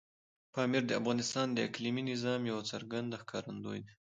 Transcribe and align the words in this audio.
پامیر 0.53 0.83
د 0.87 0.91
افغانستان 0.99 1.47
د 1.53 1.57
اقلیمي 1.67 2.03
نظام 2.11 2.41
یو 2.51 2.59
څرګند 2.71 3.09
ښکارندوی 3.21 3.79
دی. 3.85 3.93